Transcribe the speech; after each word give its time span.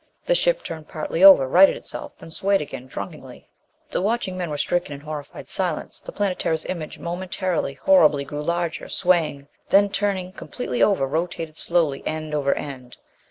The 0.25 0.33
ship 0.33 0.63
turned 0.63 0.87
partly 0.87 1.23
over. 1.23 1.47
Righted 1.47 1.75
itself. 1.77 2.17
Then 2.17 2.31
swayed 2.31 2.59
again, 2.59 2.87
drunkenly. 2.87 3.47
The 3.91 4.01
watching 4.01 4.35
men 4.35 4.49
were 4.49 4.57
stricken 4.57 4.93
in 4.95 5.01
horrified 5.01 5.47
silence. 5.47 6.01
The 6.01 6.11
Planetara's 6.11 6.65
image 6.65 6.97
momentarily, 6.97 7.75
horribly, 7.75 8.25
grew 8.25 8.41
larger. 8.41 8.89
Swaying. 8.89 9.47
Then 9.69 9.89
turning 9.89 10.31
completely 10.31 10.81
over, 10.81 11.05
rotating 11.05 11.53
slowly 11.53 12.01
end 12.07 12.33
over 12.33 12.55
end. 12.55 12.97